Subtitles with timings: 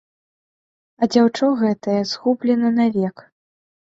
[1.01, 3.27] А дзяўчо гэтае згублена навек.